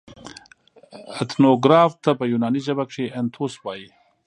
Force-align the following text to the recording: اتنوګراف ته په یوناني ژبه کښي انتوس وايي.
اتنوګراف 1.21 1.91
ته 2.03 2.09
په 2.19 2.23
یوناني 2.31 2.61
ژبه 2.67 2.83
کښي 2.89 3.05
انتوس 3.19 3.53
وايي. 3.63 3.89